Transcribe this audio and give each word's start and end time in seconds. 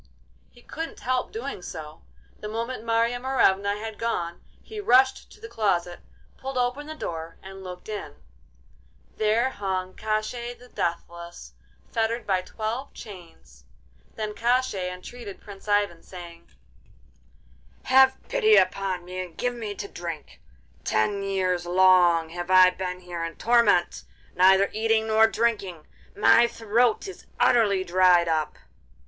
He 0.49 0.63
couldn't 0.63 1.01
help 1.01 1.31
doing 1.31 1.61
so. 1.61 2.01
The 2.39 2.47
moment 2.49 2.83
Marya 2.83 3.19
Morevna 3.19 3.77
had 3.77 3.99
gone 3.99 4.41
he 4.63 4.79
rushed 4.79 5.31
to 5.31 5.39
the 5.39 5.47
closet, 5.47 5.99
pulled 6.37 6.57
open 6.57 6.87
the 6.87 6.95
door, 6.95 7.37
and 7.43 7.63
looked 7.63 7.87
in—there 7.87 9.51
hung 9.51 9.93
Koshchei 9.95 10.57
the 10.57 10.69
Deathless, 10.69 11.53
fettered 11.91 12.25
by 12.25 12.41
twelve 12.41 12.95
chains. 12.95 13.65
Then 14.15 14.33
Koshchei 14.33 14.89
entreated 14.91 15.39
Prince 15.39 15.67
Ivan, 15.67 16.01
saying: 16.01 16.47
'Have 17.83 18.17
pity 18.27 18.55
upon 18.55 19.05
me 19.05 19.19
and 19.23 19.37
give 19.37 19.53
me 19.53 19.75
to 19.75 19.87
drink! 19.87 20.41
Ten 20.83 21.21
years 21.21 21.67
long 21.67 22.29
have 22.29 22.49
I 22.49 22.71
been 22.71 23.01
here 23.01 23.23
in 23.23 23.35
torment, 23.35 24.03
neither 24.33 24.71
eating 24.73 25.05
nor 25.05 25.27
drinking; 25.27 25.85
my 26.15 26.47
throat 26.47 27.07
is 27.07 27.27
utterly 27.39 27.83
dried 27.83 28.27
up. 28.27 28.55